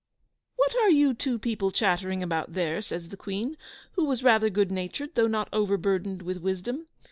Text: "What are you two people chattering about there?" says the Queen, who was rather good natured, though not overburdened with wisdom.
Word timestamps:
"What 0.55 0.75
are 0.77 0.89
you 0.89 1.13
two 1.13 1.37
people 1.37 1.69
chattering 1.69 2.23
about 2.23 2.53
there?" 2.53 2.81
says 2.81 3.09
the 3.09 3.17
Queen, 3.17 3.55
who 3.91 4.05
was 4.05 4.23
rather 4.23 4.49
good 4.49 4.71
natured, 4.71 5.11
though 5.13 5.27
not 5.27 5.47
overburdened 5.53 6.23
with 6.23 6.37
wisdom. 6.37 6.87